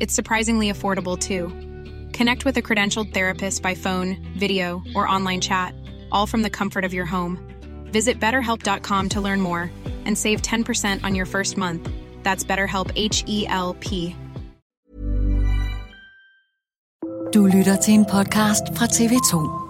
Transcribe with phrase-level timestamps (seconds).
[0.00, 1.48] It's surprisingly affordable too.
[2.12, 5.74] Connect with a credentialed therapist by phone, video, or online chat,
[6.12, 7.38] all from the comfort of your home.
[7.92, 9.70] Visit betterhelp.com to learn more
[10.04, 11.88] and save 10% on your first month.
[12.22, 14.14] That's BetterHelp H E L P.
[17.34, 19.60] Du lytter til en podcast fra TV2.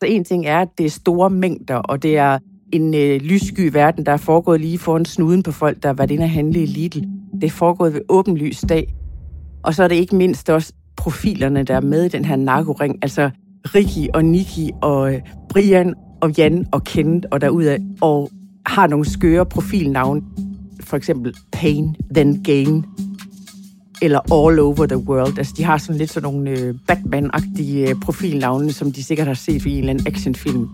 [0.00, 2.38] Så en ting er, at det er store mængder, og det er
[2.72, 6.10] en øh, lyssky verden, der er foregået lige foran snuden på folk, der har været
[6.10, 7.19] inde og handle i Lidl.
[7.40, 8.94] Det er foregået ved åben lys dag.
[9.62, 12.98] Og så er det ikke mindst også profilerne, der er med i den her narkoring.
[13.02, 13.30] Altså
[13.74, 17.78] Ricky og Nikki og øh, Brian og Jan og Kenneth og derudad.
[18.00, 18.30] Og
[18.66, 20.22] har nogle skøre profilnavne.
[20.80, 22.84] For eksempel Pain, Then Gain.
[24.02, 25.38] Eller All Over the World.
[25.38, 29.34] Altså, de har sådan lidt sådan nogle øh, Batman-agtige øh, profilnavne, som de sikkert har
[29.34, 30.68] set i en eller anden actionfilm.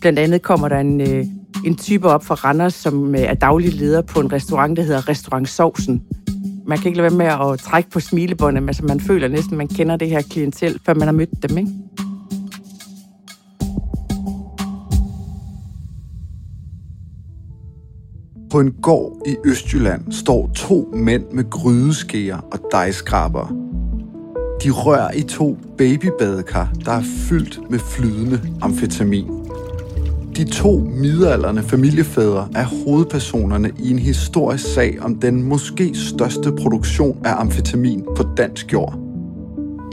[0.00, 1.24] Blandt andet kommer der en, øh,
[1.66, 5.08] en type op fra Randers, som øh, er daglig leder på en restaurant, der hedder
[5.08, 6.02] Restaurant Sovsen.
[6.66, 9.56] Man kan ikke lade være med at trække på smilebåndet, men altså, man føler næsten,
[9.56, 11.70] man kender det her klientel, før man har mødt dem, ikke?
[18.50, 23.46] På en gård i Østjylland står to mænd med grydeskeer og dejskraber.
[24.64, 29.35] De rører i to babybadekar, der er fyldt med flydende amfetamin.
[30.36, 37.18] De to midalderne familiefædre er hovedpersonerne i en historisk sag om den måske største produktion
[37.24, 38.98] af amfetamin på dansk jord.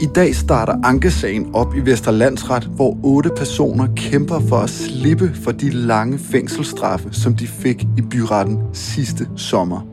[0.00, 5.52] I dag starter ankesagen op i Vesterlandsret, hvor otte personer kæmper for at slippe for
[5.52, 9.86] de lange fængselsstraffe, som de fik i byretten sidste sommer.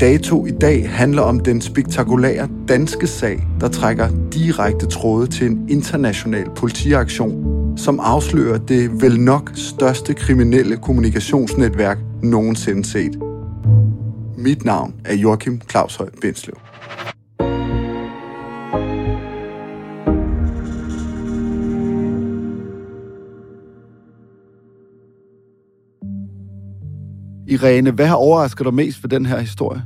[0.00, 5.68] Dato i dag handler om den spektakulære danske sag, der trækker direkte tråde til en
[5.68, 13.18] international politiaktion, som afslører det vel nok største kriminelle kommunikationsnetværk nogensinde set.
[14.36, 16.54] Mit navn er Joachim Claus Høj Bindslev.
[27.48, 29.82] Irene, hvad har overrasket dig mest ved den her historie?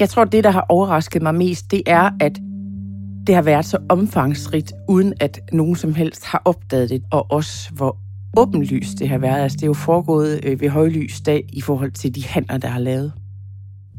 [0.00, 2.38] Jeg tror, det, der har overrasket mig mest, det er, at
[3.30, 7.70] det har været så omfangsrigt, uden at nogen som helst har opdaget det, og også
[7.72, 7.96] hvor
[8.36, 9.42] åbenlyst det har været.
[9.42, 12.68] Altså, det er jo foregået øh, ved højlys dag i forhold til de handler, der
[12.68, 13.12] har lavet.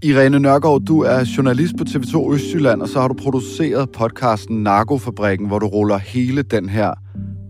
[0.03, 5.47] Irene Nørgaard, du er journalist på TV2 Østjylland, og så har du produceret podcasten Narkofabrikken,
[5.47, 6.93] hvor du ruller hele den her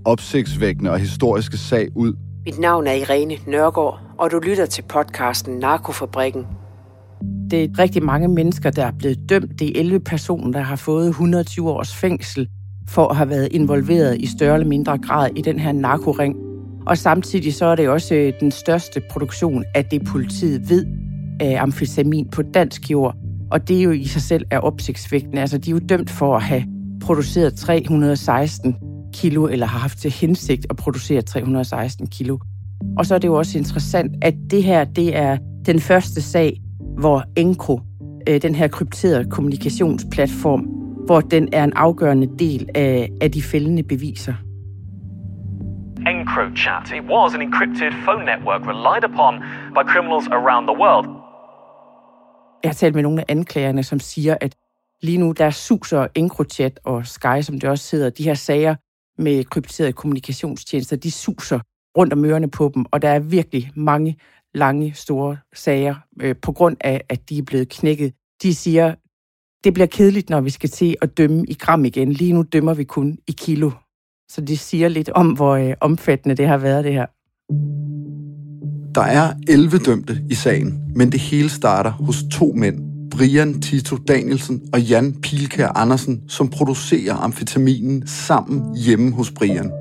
[0.05, 2.13] opsigtsvækkende og historiske sag ud.
[2.45, 6.45] Mit navn er Irene Nørgaard, og du lytter til podcasten Narkofabrikken.
[7.51, 9.59] Det er rigtig mange mennesker, der er blevet dømt.
[9.59, 12.47] Det er 11 personer, der har fået 120 års fængsel
[12.89, 16.35] for at have været involveret i større eller mindre grad i den her narkoring.
[16.85, 20.85] Og samtidig så er det også øh, den største produktion af det, politiet ved
[21.39, 23.15] af amfetamin på dansk jord.
[23.51, 25.41] Og det er jo i sig selv er opsigtsvægtende.
[25.41, 26.63] Altså, de er jo dømt for at have
[27.01, 28.75] produceret 316
[29.13, 32.37] kilo, eller har haft til hensigt at producere 316 kilo.
[32.97, 36.61] Og så er det jo også interessant, at det her, det er den første sag,
[37.01, 37.81] hvor Encro,
[38.29, 40.61] øh, den her krypterede kommunikationsplatform,
[41.05, 44.33] hvor den er en afgørende del af, af de fældende beviser.
[46.07, 46.85] EncroChat.
[46.97, 49.33] It was an encrypted phone network relied upon
[49.75, 51.07] by criminals around the world.
[52.63, 54.55] Jeg har talt med nogle af anklagerne, som siger, at
[55.01, 58.75] lige nu der suser EncroChat og Sky, som det også hedder, de her sager
[59.21, 61.59] med krypterede kommunikationstjenester, de suser
[61.97, 64.17] rundt om ørerne på dem, og der er virkelig mange
[64.53, 68.13] lange, store sager, øh, på grund af, at de er blevet knækket.
[68.43, 68.95] De siger,
[69.63, 72.11] det bliver kedeligt, når vi skal til at dømme i gram igen.
[72.11, 73.71] Lige nu dømmer vi kun i kilo.
[74.31, 77.05] Så det siger lidt om, hvor øh, omfattende det har været, det her.
[78.95, 82.91] Der er 11 dømte i sagen, men det hele starter hos to mænd.
[83.11, 89.80] Brian Tito Danielsen og Jan Pilkær Andersen, som producerer amfetaminen sammen hjemme hos Brian.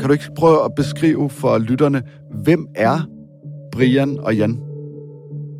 [0.00, 2.02] Kan du ikke prøve at beskrive for lytterne,
[2.44, 3.08] hvem er
[3.72, 4.58] Brian og Jan?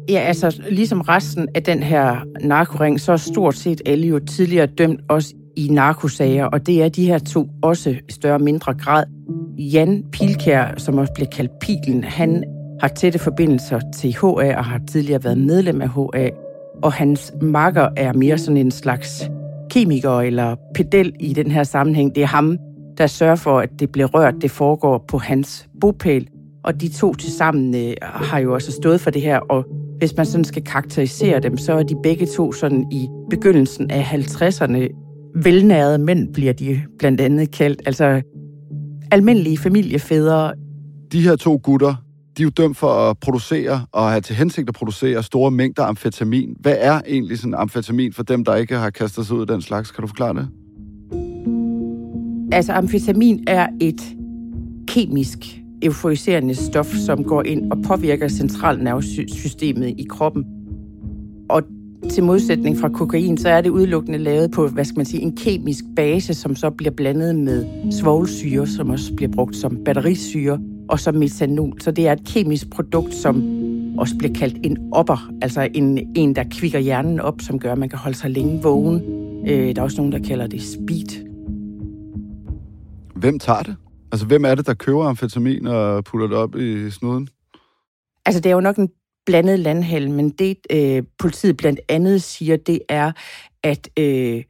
[0.08, 4.66] Ja, altså ligesom resten af den her narkoring, så er stort set alle jo tidligere
[4.66, 8.74] dømt også i narkosager, og det er de her to også i større og mindre
[8.74, 9.04] grad.
[9.58, 12.44] Jan Pilkær, som også bliver kaldt Pilen, han
[12.80, 16.28] har tætte forbindelser til HA og har tidligere været medlem af HA,
[16.82, 19.30] og hans makker er mere sådan en slags
[19.70, 22.14] kemiker eller pedel i den her sammenhæng.
[22.14, 22.58] Det er ham,
[22.98, 24.34] der sørger for, at det bliver rørt.
[24.40, 26.28] Det foregår på hans bopæl,
[26.64, 29.64] og de to til sammen øh, har jo også stået for det her, og
[29.98, 34.02] hvis man sådan skal karakterisere dem, så er de begge to sådan i begyndelsen af
[34.02, 34.88] 50'erne
[35.34, 37.82] velnærede mænd, bliver de blandt andet kaldt.
[37.86, 38.22] Altså
[39.10, 40.52] almindelige familiefædre.
[41.12, 41.94] De her to gutter,
[42.36, 45.84] de er jo dømt for at producere og have til hensigt at producere store mængder
[45.84, 46.56] amfetamin.
[46.60, 49.62] Hvad er egentlig sådan amfetamin for dem, der ikke har kastet sig ud af den
[49.62, 49.90] slags?
[49.90, 50.48] Kan du forklare det?
[52.52, 54.16] Altså amfetamin er et
[54.88, 60.44] kemisk euforiserende stof, som går ind og påvirker centralnervesystemet i kroppen.
[61.48, 61.62] Og
[62.10, 65.36] til modsætning fra kokain, så er det udelukkende lavet på, hvad skal man sige, en
[65.36, 70.58] kemisk base, som så bliver blandet med svovlsyre, som også bliver brugt som batterisyre,
[70.88, 71.80] og som metanol.
[71.80, 73.42] Så det er et kemisk produkt, som
[73.98, 77.78] også bliver kaldt en opper, altså en, en der kvikker hjernen op, som gør, at
[77.78, 79.02] man kan holde sig længe vågen.
[79.46, 81.31] Øh, der er også nogen, der kalder det speed.
[83.22, 83.76] Hvem tager det?
[84.12, 87.28] Altså, hvem er det, der køber amfetamin og putter det op i snuden?
[88.26, 88.88] Altså, det er jo nok en
[89.26, 93.12] blandet landhandel, men det øh, politiet blandt andet siger, det er,
[93.62, 94.42] at øh,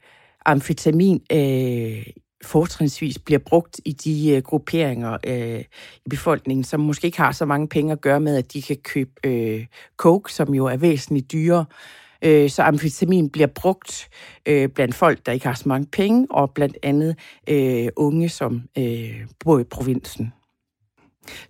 [0.46, 2.06] amfetamin øh,
[2.44, 5.64] fortrinsvis bliver brugt i de øh, grupperinger øh,
[6.06, 8.76] i befolkningen, som måske ikke har så mange penge at gøre med, at de kan
[8.76, 9.66] købe øh,
[9.96, 11.64] coke, som jo er væsentligt dyrere.
[11.68, 12.01] Øh,
[12.50, 14.08] så amfetamin bliver brugt
[14.46, 17.16] øh, blandt folk, der ikke har så mange penge, og blandt andet
[17.48, 20.32] øh, unge, som øh, bor i provinsen.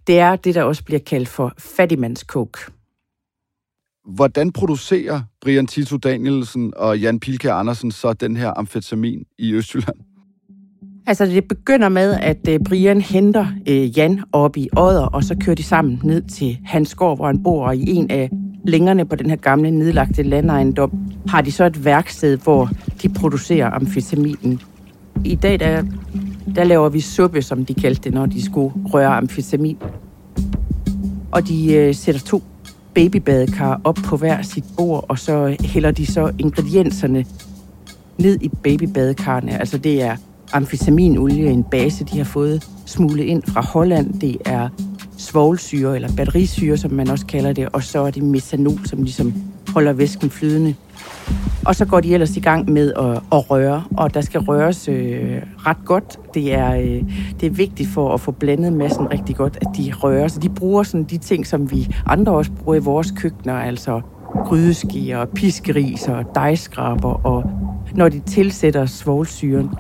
[0.07, 2.59] Det er det, der også bliver kaldt for fattigmandscoke.
[4.05, 9.97] Hvordan producerer Brian Tito Danielsen og Jan Pilke Andersen så den her amfetamin i Østjylland?
[11.07, 15.37] Altså, det begynder med, at øh, Brian henter øh, Jan op i Odder, og så
[15.41, 18.31] kører de sammen ned til hans gård, hvor han bor, og i en af
[18.65, 20.93] længerne på den her gamle nedlagte landejendom
[21.29, 22.71] har de så et værksted, hvor
[23.03, 24.61] de producerer amfetaminen.
[25.25, 25.83] I dag, der,
[26.55, 29.79] der laver vi suppe, som de kaldte det, når de skulle røre amfetamin.
[31.31, 32.43] Og de øh, sætter to
[32.95, 37.25] babybadekar op på hver sit bord, og så hælder de så ingredienserne
[38.19, 39.59] ned i babybadekarne.
[39.61, 40.17] Altså det er
[40.53, 44.21] amfetaminolie, en base, de har fået smuglet ind fra Holland.
[44.21, 44.69] Det er
[45.23, 49.35] svovlsyre, eller batterisyre, som man også kalder det, og så er det metanol, som ligesom
[49.69, 50.75] holder væsken flydende.
[51.67, 54.89] Og så går de ellers i gang med at, at røre, og der skal røres
[54.89, 56.19] øh, ret godt.
[56.35, 57.03] Det er, øh,
[57.41, 60.29] det er vigtigt for at få blandet massen rigtig godt, at de rører.
[60.29, 64.01] Så de bruger sådan de ting, som vi andre også bruger i vores køkkener, altså
[64.45, 67.51] grydeskier, og dejskraber, og
[67.95, 69.71] når de tilsætter svovlsyren,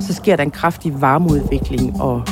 [0.00, 2.22] så sker der en kraftig varmeudvikling, og,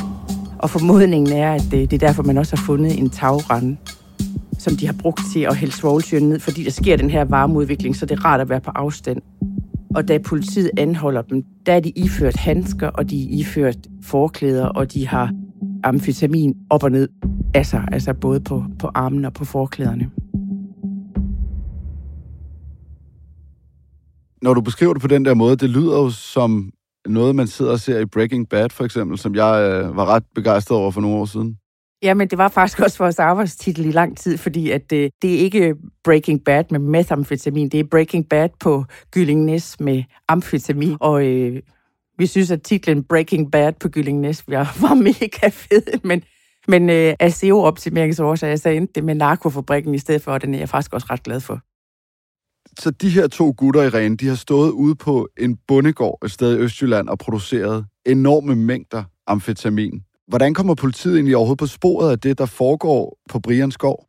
[0.63, 3.77] og formodningen er, at det, det er derfor, man også har fundet en tagrende,
[4.59, 7.95] som de har brugt til at hælde svovlsyren ned, fordi der sker den her varmeudvikling,
[7.95, 9.21] så det er rart at være på afstand.
[9.95, 14.65] Og da politiet anholder dem, der er de iført handsker, og de er iført forklæder,
[14.65, 15.31] og de har
[15.83, 17.07] amfetamin op og ned
[17.53, 20.09] af sig, altså både på, på armen og på forklæderne.
[24.41, 26.71] Når du beskriver det på den der måde, det lyder jo som
[27.07, 30.23] noget, man sidder og ser i Breaking Bad, for eksempel, som jeg øh, var ret
[30.35, 31.57] begejstret over for nogle år siden.
[32.03, 35.33] Ja, men det var faktisk også vores arbejdstitel i lang tid, fordi at det, det
[35.35, 40.97] er ikke Breaking Bad med methamfetamin, det er Breaking Bad på Gyllingnæs med amfetamin.
[40.99, 41.61] Og øh,
[42.17, 46.23] vi synes, at titlen Breaking Bad på Gyllingnæs var, var mega fed, men,
[46.67, 50.59] men øh, af SEO-optimeringsårsager, så endte det med narkofabrikken i stedet for, og den er
[50.59, 51.59] jeg faktisk også ret glad for
[52.79, 56.31] så de her to gutter i ren, de har stået ude på en bondegård et
[56.31, 60.01] sted i Østjylland og produceret enorme mængder amfetamin.
[60.27, 64.05] Hvordan kommer politiet egentlig overhovedet på sporet af det, der foregår på Brians gård?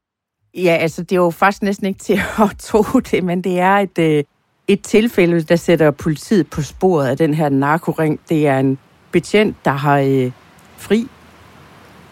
[0.56, 3.74] Ja, altså det er jo faktisk næsten ikke til at tro det, men det er
[3.76, 4.24] et, øh,
[4.68, 8.20] et tilfælde, der sætter politiet på sporet af den her narkoring.
[8.28, 8.78] Det er en
[9.12, 10.30] betjent, der har øh,
[10.76, 11.08] fri.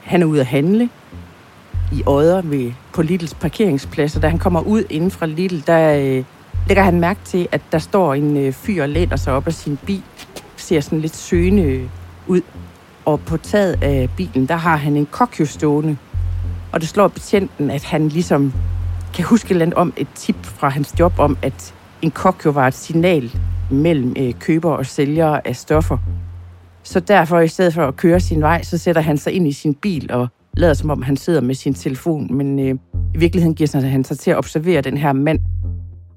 [0.01, 0.89] Han er ude at handle.
[1.93, 5.95] i Odder ved, på Littles parkeringsplads, og da han kommer ud inden fra Little, der
[5.95, 6.25] øh,
[6.69, 9.53] lægger han mærke til, at der står en øh, fyr og læner sig op af
[9.53, 10.03] sin bil,
[10.57, 11.89] ser sådan lidt søgende
[12.27, 12.41] ud,
[13.05, 15.97] og på taget af bilen, der har han en kokjo stående,
[16.73, 18.53] og det slår betjenten, at han ligesom
[19.15, 22.75] kan huske et om et tip fra hans job om, at en kokjo var et
[22.75, 23.33] signal
[23.71, 25.99] mellem øh, køber og sælger af stoffer.
[26.83, 29.53] Så derfor, i stedet for at køre sin vej, så sætter han sig ind i
[29.53, 32.37] sin bil og lader som om, han sidder med sin telefon.
[32.37, 32.75] Men øh,
[33.15, 35.41] i virkeligheden giver han sig til at observere den her mand.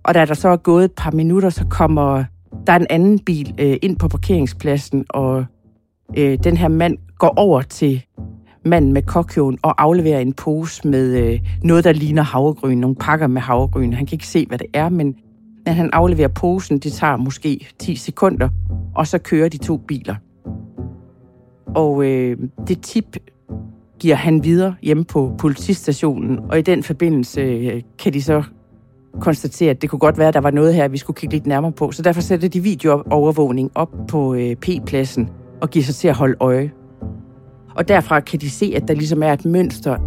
[0.05, 2.23] Og da der så er gået et par minutter, så kommer
[2.67, 5.45] der er en anden bil øh, ind på parkeringspladsen, og
[6.17, 8.05] øh, den her mand går over til
[8.65, 13.27] manden med kokjoen og afleverer en pose med øh, noget, der ligner havregryn, nogle pakker
[13.27, 13.93] med havregryn.
[13.93, 15.15] Han kan ikke se, hvad det er, men
[15.65, 18.49] når han afleverer posen, det tager måske 10 sekunder,
[18.95, 20.15] og så kører de to biler.
[21.75, 23.17] Og øh, det tip
[23.99, 28.43] giver han videre hjemme på politistationen, og i den forbindelse øh, kan de så
[29.21, 31.47] konstatere, at det kunne godt være, at der var noget her, vi skulle kigge lidt
[31.47, 31.91] nærmere på.
[31.91, 35.29] Så derfor sætter de videoovervågning op på øh, P-pladsen
[35.61, 36.71] og giver sig til at holde øje.
[37.75, 39.97] Og derfra kan de se, at der ligesom er et mønster.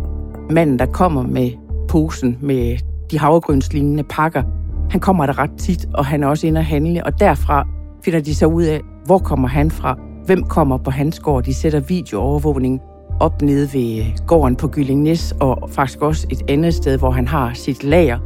[0.50, 1.50] Manden, der kommer med
[1.88, 2.78] posen med
[3.10, 4.42] de havregrynslignende pakker,
[4.90, 7.66] han kommer der ret tit, og han er også inde og handle, og derfra
[8.04, 11.44] finder de så ud af, hvor kommer han fra, hvem kommer på hans gård.
[11.44, 12.80] De sætter videoovervågning
[13.20, 17.28] op nede ved øh, gården på Gyllingnes, og faktisk også et andet sted, hvor han
[17.28, 18.18] har sit lager.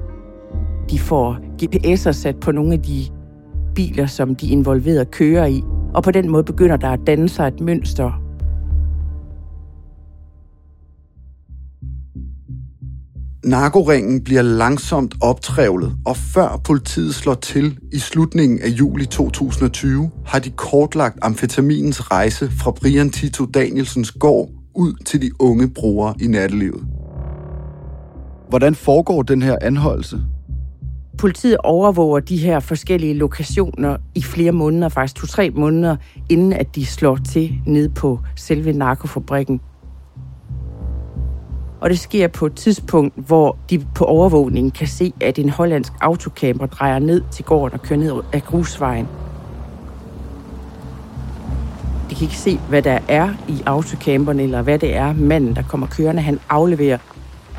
[0.91, 3.05] De får GPS'er sat på nogle af de
[3.75, 5.63] biler, som de involverede kører i,
[5.95, 8.23] og på den måde begynder der at danne sig et mønster
[13.45, 20.39] Narkoringen bliver langsomt optrævlet, og før politiet slår til i slutningen af juli 2020, har
[20.39, 26.27] de kortlagt amfetaminens rejse fra Brian Tito Danielsens gård ud til de unge brugere i
[26.27, 26.85] nattelivet.
[28.49, 30.21] Hvordan foregår den her anholdelse?
[31.19, 35.97] Politiet overvåger de her forskellige lokationer i flere måneder, faktisk to-tre måneder,
[36.29, 39.61] inden at de slår til ned på selve narkofabrikken.
[41.81, 45.93] Og det sker på et tidspunkt, hvor de på overvågningen kan se, at en hollandsk
[46.01, 49.09] autocamper drejer ned til gården og kører ned af grusvejen.
[52.11, 55.63] De kan ikke se, hvad der er i autocamperen, eller hvad det er, manden, der
[55.63, 56.99] kommer kørende, han afleverer.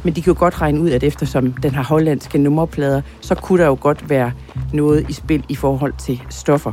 [0.03, 3.61] Men de kan jo godt regne ud, at eftersom den har hollandske nummerplader, så kunne
[3.61, 4.31] der jo godt være
[4.73, 6.71] noget i spil i forhold til stoffer.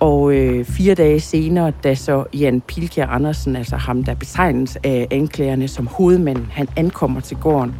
[0.00, 5.08] Og øh, fire dage senere, da så Jan Pilkjær Andersen, altså ham, der betegnes af
[5.10, 7.74] anklagerne som hovedmanden, han ankommer til gården,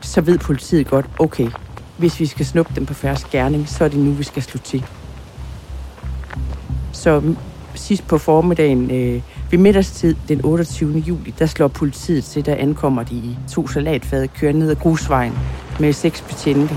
[0.00, 1.48] så ved politiet godt, okay,
[1.96, 4.58] hvis vi skal snuppe dem på færds gerning, så er det nu, vi skal slå
[4.58, 4.84] til.
[6.92, 7.22] Så
[7.74, 9.22] sidst på formiddagen øh,
[9.52, 10.98] ved middagstid den 28.
[10.98, 15.32] juli, der slår politiet til, der ankommer de i to salatfade, kører ned ad grusvejen
[15.80, 16.74] med seks betjente.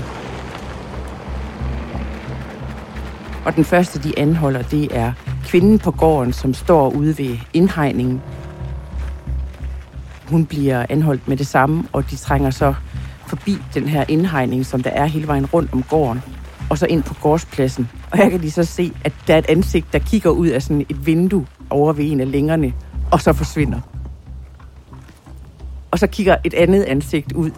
[3.44, 5.12] Og den første, de anholder, det er
[5.44, 8.22] kvinden på gården, som står ude ved indhegningen.
[10.28, 12.74] Hun bliver anholdt med det samme, og de trænger så
[13.26, 16.22] forbi den her indhegning, som der er hele vejen rundt om gården,
[16.70, 17.88] og så ind på gårdspladsen.
[18.10, 20.62] Og her kan de så se, at der er et ansigt, der kigger ud af
[20.62, 22.72] sådan et vindue over ved en af længerne,
[23.10, 23.80] og så forsvinder.
[25.90, 27.50] Og så kigger et andet ansigt ud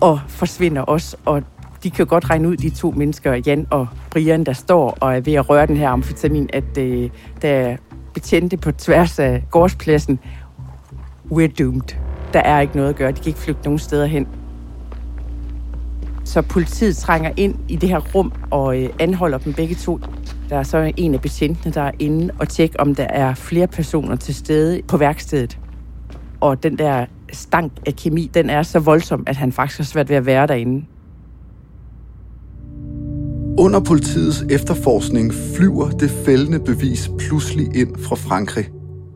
[0.00, 1.42] og forsvinder også, og
[1.82, 5.20] de kan godt regne ud, de to mennesker, Jan og Brian, der står og er
[5.20, 7.10] ved at røre den her amfetamin, at øh,
[7.42, 7.76] der
[8.14, 10.18] betjente på tværs af gårdspladsen,
[11.32, 11.96] we're doomed.
[12.32, 13.10] Der er ikke noget at gøre.
[13.10, 14.28] De kan ikke flygte nogen steder hen.
[16.24, 20.00] Så politiet trænger ind i det her rum og øh, anholder dem begge to.
[20.54, 23.66] Der er så en af betjentene, der er inde og tjekke, om der er flere
[23.66, 25.58] personer til stede på værkstedet.
[26.40, 30.08] Og den der stank af kemi, den er så voldsom, at han faktisk har svært
[30.08, 30.84] ved at være derinde.
[33.58, 38.68] Under politiets efterforskning flyver det fældende bevis pludselig ind fra Frankrig.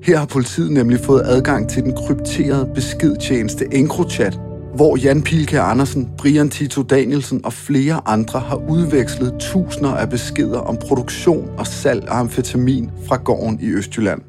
[0.03, 4.41] Her har politiet nemlig fået adgang til den krypterede beskedtjeneste EncroChat,
[4.79, 10.59] hvor Jan Pilke Andersen, Brian Tito Danielsen og flere andre har udvekslet tusinder af beskeder
[10.59, 14.21] om produktion og salg af amfetamin fra gården i Østjylland.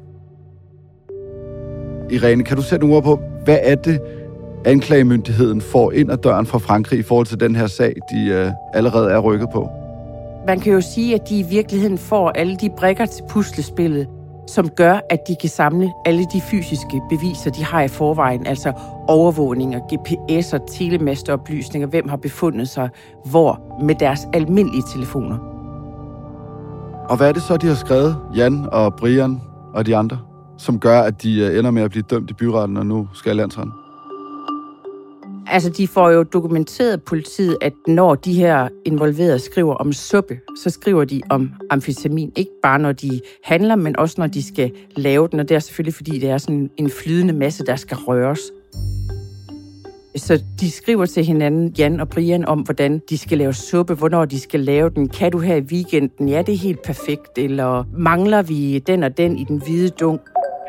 [2.10, 4.00] Irene, kan du sætte nogle ord på, hvad er det,
[4.64, 8.50] anklagemyndigheden får ind ad døren fra Frankrig i forhold til den her sag, de øh,
[8.74, 9.68] allerede er rykket på?
[10.46, 14.08] Man kan jo sige, at de i virkeligheden får alle de brikker til puslespillet,
[14.54, 18.72] som gør, at de kan samle alle de fysiske beviser, de har i forvejen, altså
[19.08, 22.88] overvågninger, GPS'er, telemasteroplysninger, hvem har befundet sig
[23.24, 25.38] hvor med deres almindelige telefoner.
[27.08, 29.40] Og hvad er det så, de har skrevet, Jan og Brian
[29.74, 30.18] og de andre,
[30.58, 33.36] som gør, at de øh, ender med at blive dømt i byretten og nu skal
[33.36, 33.79] landsretten?
[35.52, 40.70] Altså, de får jo dokumenteret politiet, at når de her involverede skriver om suppe, så
[40.70, 42.32] skriver de om amfetamin.
[42.36, 45.40] Ikke bare når de handler, men også når de skal lave den.
[45.40, 48.40] Og det er selvfølgelig, fordi det er sådan en flydende masse, der skal røres.
[50.16, 54.24] Så de skriver til hinanden, Jan og Brian, om, hvordan de skal lave suppe, hvornår
[54.24, 55.08] de skal lave den.
[55.08, 56.28] Kan du her i weekenden?
[56.28, 57.38] Ja, det er helt perfekt.
[57.38, 60.20] Eller mangler vi den og den i den hvide dunk?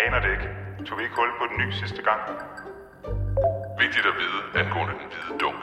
[0.07, 0.47] Aner det ikke.
[0.85, 2.19] Tog vi ikke hul på den ny sidste gang?
[3.91, 5.55] Vigtigt at vide angående den hvide dunk.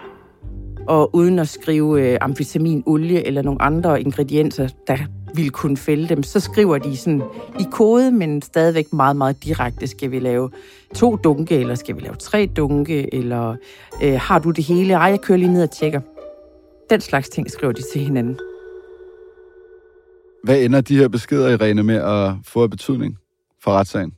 [0.88, 4.96] Og uden at skrive øh, amfetaminolie eller nogle andre ingredienser, der
[5.34, 7.22] ville kunne fælde dem, så skriver de sådan
[7.60, 9.86] i kode, men stadigvæk meget, meget direkte.
[9.86, 10.50] Skal vi lave
[10.94, 13.56] to dunke, eller skal vi lave tre dunke, eller
[14.02, 14.94] øh, har du det hele?
[14.94, 16.00] Ej, jeg kører lige ned og tjekker.
[16.90, 18.38] Den slags ting skriver de til hinanden.
[20.44, 23.18] Hvad ender de her beskeder, Irene, med at få af betydning
[23.62, 24.17] for retssagen?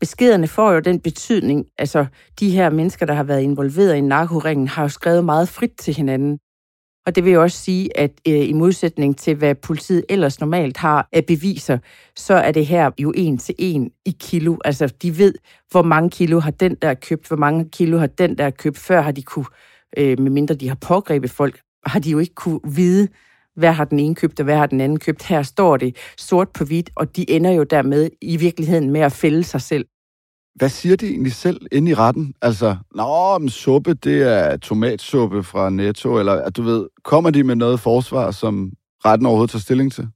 [0.00, 2.06] Beskederne får jo den betydning, altså
[2.40, 5.94] de her mennesker, der har været involveret i narkoringen, har jo skrevet meget frit til
[5.94, 6.38] hinanden.
[7.06, 10.76] Og det vil jo også sige, at øh, i modsætning til, hvad politiet ellers normalt
[10.76, 11.78] har af beviser,
[12.16, 14.56] så er det her jo en til en i kilo.
[14.64, 15.34] Altså, de ved,
[15.70, 18.78] hvor mange kilo har den der købt, hvor mange kilo har den der købt.
[18.78, 19.46] Før har de kunne,
[19.96, 23.08] øh, medmindre de har pågrebet folk, har de jo ikke kunne vide,
[23.56, 25.22] hvad har den ene købt, og hvad har den anden købt.
[25.22, 29.12] Her står det sort på hvidt, og de ender jo dermed i virkeligheden med at
[29.12, 29.86] fælde sig selv.
[30.54, 32.34] Hvad siger de egentlig selv inde i retten?
[32.42, 37.56] Altså, nå, men suppe, det er tomatsuppe fra Netto, eller du ved, kommer de med
[37.56, 38.72] noget forsvar, som
[39.04, 40.08] retten overhovedet tager stilling til?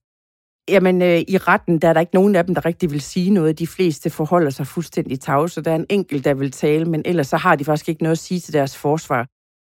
[0.69, 3.31] Jamen, øh, i retten, der er der ikke nogen af dem, der rigtig vil sige
[3.31, 3.59] noget.
[3.59, 7.27] De fleste forholder sig fuldstændig tavse, der er en enkelt, der vil tale, men ellers
[7.27, 9.27] så har de faktisk ikke noget at sige til deres forsvar.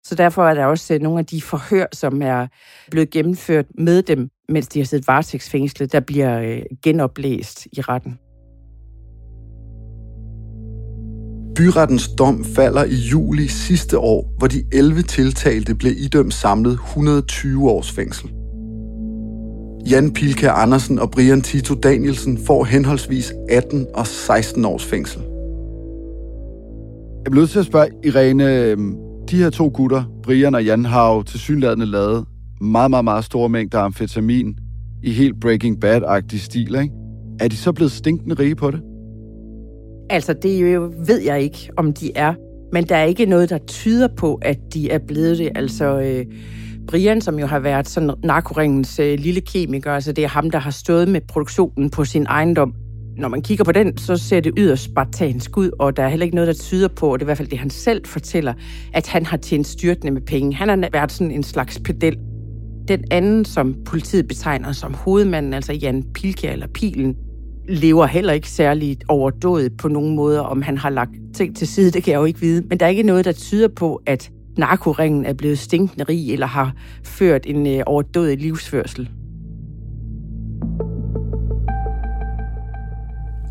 [0.03, 2.47] Så derfor er der også øh, nogle af de forhør, som er
[2.91, 8.17] blevet gennemført med dem, mens de har siddet varetægtsfængslet, der bliver øh, genoplæst i retten.
[11.55, 17.69] Byrettens dom falder i juli sidste år, hvor de 11 tiltalte blev idømt samlet 120
[17.69, 18.31] års fængsel.
[19.89, 25.21] Jan Pilkær Andersen og Brian Tito Danielsen får henholdsvis 18 og 16 års fængsel.
[27.23, 30.85] Jeg bliver nødt til at spørge Irene, øhm, de her to gutter, Brian og Jan,
[30.85, 32.25] har jo tilsyneladende lavet
[32.61, 34.55] meget, meget, meget store mængder amfetamin
[35.03, 36.93] i helt Breaking Bad-agtig stil, ikke?
[37.39, 38.81] Er de så blevet stinkende rige på det?
[40.09, 42.33] Altså, det jo, ved jeg ikke, om de er.
[42.73, 45.49] Men der er ikke noget, der tyder på, at de er blevet det.
[45.55, 46.25] Altså, øh,
[46.87, 50.59] Brian, som jo har været sådan narkoringens øh, lille kemiker, altså det er ham, der
[50.59, 52.73] har stået med produktionen på sin ejendom.
[53.17, 56.23] Når man kigger på den, så ser det yderst spartansk ud, og der er heller
[56.23, 58.53] ikke noget, der tyder på, og det er i hvert fald det, han selv fortæller,
[58.93, 60.55] at han har tjent styrtende med penge.
[60.55, 62.17] Han har været sådan en slags pedel.
[62.87, 67.15] Den anden, som politiet betegner som hovedmanden, altså Jan Pilke eller Pilen,
[67.69, 70.41] lever heller ikke særligt overdået på nogen måder.
[70.41, 72.67] Om han har lagt ting til side, det kan jeg jo ikke vide.
[72.67, 76.47] Men der er ikke noget, der tyder på, at narkoringen er blevet stinkende rig eller
[76.47, 79.09] har ført en øh, overdået livsførsel.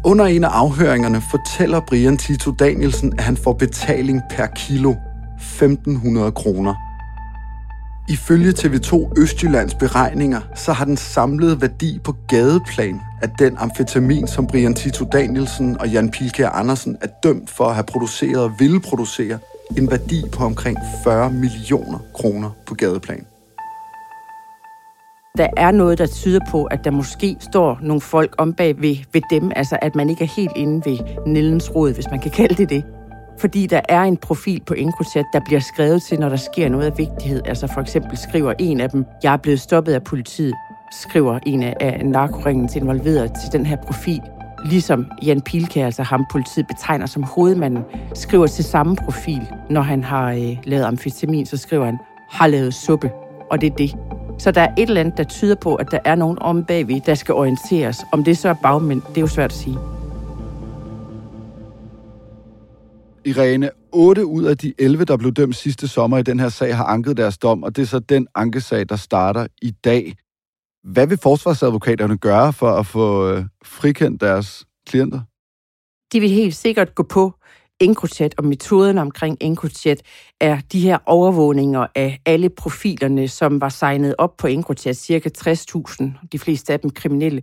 [0.04, 4.94] Under en af afhøringerne fortæller Brian Tito Danielsen, at han får betaling per kilo
[5.38, 6.74] 1.500 kroner.
[8.10, 14.46] Ifølge TV2 Østjyllands beregninger, så har den samlede værdi på gadeplan af den amfetamin, som
[14.46, 18.80] Brian Tito Danielsen og Jan Pilkær Andersen er dømt for at have produceret og ville
[18.80, 19.38] producere,
[19.76, 23.29] en værdi på omkring 40 millioner kroner på gadeplan.
[25.38, 28.96] Der er noget, der tyder på, at der måske står nogle folk om bag ved,
[29.12, 32.30] ved dem, altså at man ikke er helt inde ved Nellens råd, hvis man kan
[32.40, 32.84] kalde det det
[33.40, 36.86] fordi der er en profil på EncroChat, der bliver skrevet til, når der sker noget
[36.86, 37.42] af vigtighed.
[37.44, 40.54] Altså for eksempel skriver en af dem, jeg er blevet stoppet af politiet,
[41.02, 44.20] skriver en af narkoringens involveret til den her profil.
[44.64, 49.48] Ligesom Jan Pilke, altså ham politiet betegner som hovedmanden, skriver til samme profil.
[49.70, 51.98] Når han har øh, lavet amfetamin, så skriver han,
[52.30, 53.10] har lavet suppe,
[53.50, 53.96] og det er det.
[54.40, 57.00] Så der er et eller andet, der tyder på, at der er nogen om bagved,
[57.06, 57.96] der skal orienteres.
[58.12, 59.78] Om det så er bagmænd, det er jo svært at sige.
[63.24, 66.76] Irene, 8 ud af de 11, der blev dømt sidste sommer i den her sag,
[66.76, 70.14] har anket deres dom, og det er så den ankesag, der starter i dag.
[70.84, 75.20] Hvad vil forsvarsadvokaterne gøre for at få øh, frikendt deres klienter?
[76.12, 77.34] De vil helt sikkert gå på
[77.80, 80.02] EncroChat, og metoden omkring EncroChat
[80.40, 86.04] er de her overvågninger af alle profilerne, som var signet op på EncroChat, cirka 60.000,
[86.32, 87.42] de fleste af dem kriminelle.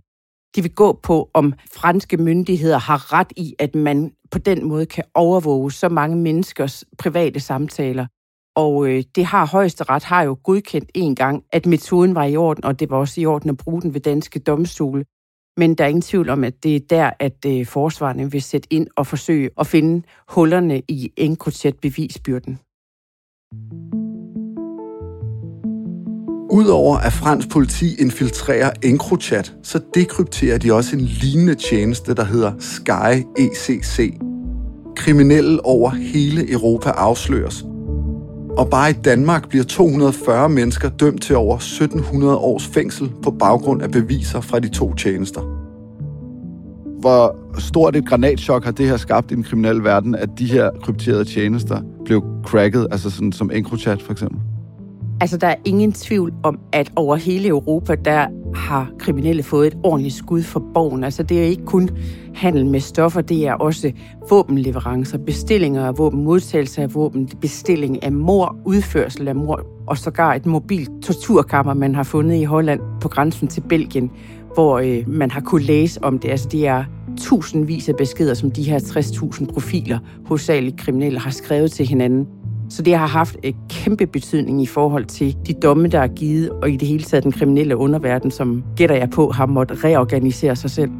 [0.56, 4.86] De vil gå på, om franske myndigheder har ret i, at man på den måde
[4.86, 8.06] kan overvåge så mange menneskers private samtaler.
[8.56, 12.64] Og øh, det har højesteret har jo godkendt en gang, at metoden var i orden,
[12.64, 15.04] og det var også i orden at bruge den ved danske domstole.
[15.58, 18.68] Men der er ingen tvivl om, at det er der, at øh, forsvarerne vil sætte
[18.70, 22.58] ind og forsøge at finde hullerne i EncroChat bevisbyrden.
[26.50, 32.52] Udover at fransk politi infiltrerer EncroChat, så dekrypterer de også en lignende tjeneste, der hedder
[32.58, 34.18] Sky ECC.
[34.96, 37.64] Kriminelle over hele Europa afsløres.
[38.58, 43.82] Og bare i Danmark bliver 240 mennesker dømt til over 1700 års fængsel på baggrund
[43.82, 45.40] af beviser fra de to tjenester.
[47.00, 50.70] Hvor stort et granatschok har det her skabt i den kriminelle verden, at de her
[50.82, 54.40] krypterede tjenester blev cracket, altså sådan som EncroChat for eksempel?
[55.20, 59.78] Altså, der er ingen tvivl om, at over hele Europa, der har kriminelle fået et
[59.82, 61.04] ordentligt skud for borgen.
[61.04, 61.90] Altså, det er ikke kun
[62.34, 63.92] handel med stoffer, det er også
[64.30, 70.34] våbenleverancer, bestillinger af våben, modtagelse af våben, bestilling af mor, udførsel af mor, og sågar
[70.34, 74.10] et mobilt torturkammer, man har fundet i Holland på grænsen til Belgien,
[74.54, 76.30] hvor øh, man har kunne læse om det.
[76.30, 76.84] Altså, det er
[77.18, 82.26] tusindvis af beskeder, som de her 60.000 profiler, hovedsageligt kriminelle, har skrevet til hinanden.
[82.70, 86.50] Så det har haft en kæmpe betydning i forhold til de domme, der er givet,
[86.50, 90.56] og i det hele taget den kriminelle underverden, som gætter jeg på, har måttet reorganisere
[90.56, 90.90] sig selv.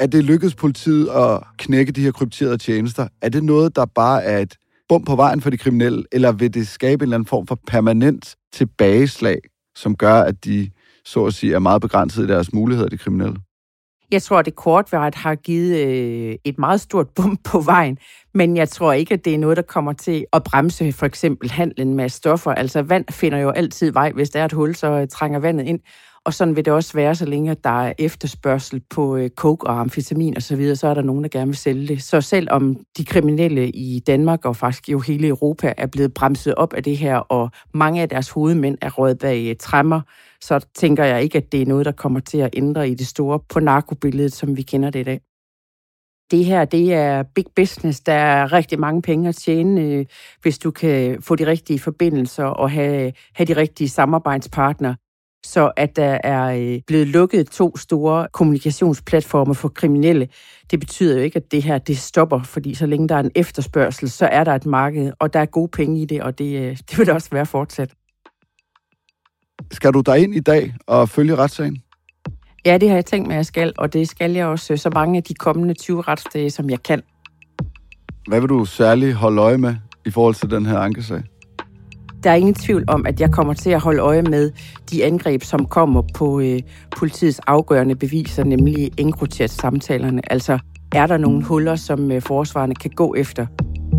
[0.00, 3.08] Er det lykkedes politiet at knække de her krypterede tjenester?
[3.22, 4.56] Er det noget, der bare er et
[4.88, 7.58] bump på vejen for de kriminelle, eller vil det skabe en eller anden form for
[7.66, 9.38] permanent tilbageslag,
[9.76, 10.70] som gør, at de
[11.04, 13.36] så at sige er meget begrænset i deres muligheder, de kriminelle?
[14.12, 17.98] Jeg tror, at det kortvarigt har givet øh, et meget stort bump på vejen,
[18.34, 21.50] men jeg tror ikke, at det er noget, der kommer til at bremse for eksempel
[21.50, 22.50] handlen med stoffer.
[22.50, 24.12] Altså vand finder jo altid vej.
[24.12, 25.80] Hvis der er et hul, så øh, trænger vandet ind.
[26.24, 29.80] Og sådan vil det også være, så længe der er efterspørgsel på øh, coke og
[29.80, 32.02] amfetamin osv., så, videre, så er der nogen, der gerne vil sælge det.
[32.02, 36.72] Så selvom de kriminelle i Danmark og faktisk jo hele Europa er blevet bremset op
[36.72, 40.00] af det her, og mange af deres hovedmænd er røget bag øh, træmmer,
[40.40, 43.06] så tænker jeg ikke, at det er noget, der kommer til at ændre i det
[43.06, 45.20] store på narkobilledet, som vi kender det i dag.
[46.30, 48.00] Det her, det er big business.
[48.00, 50.06] Der er rigtig mange penge at tjene, øh,
[50.42, 54.96] hvis du kan få de rigtige forbindelser og have, have de rigtige samarbejdspartnere.
[55.46, 60.28] Så at der er øh, blevet lukket to store kommunikationsplatforme for kriminelle,
[60.70, 63.30] det betyder jo ikke, at det her det stopper, fordi så længe der er en
[63.34, 66.60] efterspørgsel, så er der et marked, og der er gode penge i det, og det,
[66.60, 67.90] øh, det vil det også være fortsat.
[69.72, 71.82] Skal du ind i dag og følge retssagen?
[72.66, 74.90] Ja, det har jeg tænkt mig, at jeg skal, og det skal jeg også så
[74.94, 77.02] mange af de kommende 20 retsdage, som jeg kan.
[78.28, 79.74] Hvad vil du særligt holde øje med
[80.06, 81.22] i forhold til den her ankesag?
[82.24, 84.50] Der er ingen tvivl om, at jeg kommer til at holde øje med
[84.90, 86.60] de angreb, som kommer på øh,
[86.96, 90.32] politiets afgørende beviser, nemlig EncroChat-samtalerne.
[90.32, 90.58] Altså,
[90.92, 93.46] er der nogle huller, som øh, forsvarerne kan gå efter?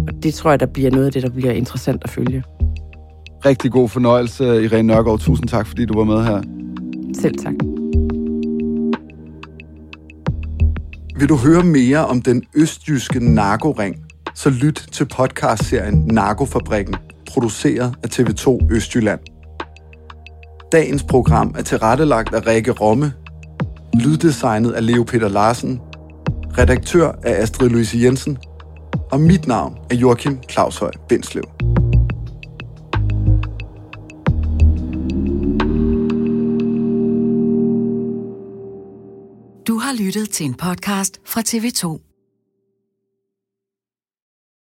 [0.07, 2.43] Og det tror jeg, der bliver noget af det, der bliver interessant at følge.
[3.45, 5.19] Rigtig god fornøjelse, Irene Nørgaard.
[5.19, 6.41] Tusind tak, fordi du var med her.
[7.21, 7.53] Selv tak.
[11.19, 13.95] Vil du høre mere om den østjyske narkoring,
[14.35, 16.95] så lyt til podcastserien Narkofabrikken,
[17.33, 19.19] produceret af TV2 Østjylland.
[20.71, 23.13] Dagens program er tilrettelagt af Rikke Romme,
[23.93, 25.81] lyddesignet af Leo Peter Larsen,
[26.57, 28.37] redaktør af Astrid Louise Jensen,
[29.11, 31.43] og mit navn er Joachim Claushøj Bindslev.
[39.67, 42.10] Du har lyttet til en podcast fra TV2.